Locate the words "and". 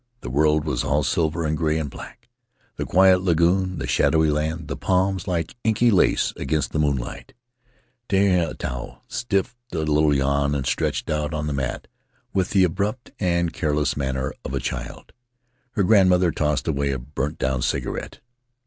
1.45-1.55, 1.77-1.87, 10.55-10.65, 13.19-13.53